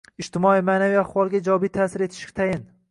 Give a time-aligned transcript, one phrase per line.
[0.21, 2.69] ijtimoiy-ma’naviy ahvolga ijobiy ta’sir etishi tayin.